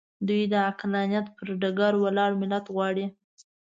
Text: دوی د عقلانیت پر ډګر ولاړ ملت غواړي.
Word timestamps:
دوی 0.27 0.41
د 0.51 0.53
عقلانیت 0.69 1.25
پر 1.37 1.47
ډګر 1.61 1.93
ولاړ 1.99 2.31
ملت 2.41 2.65
غواړي. 2.73 3.05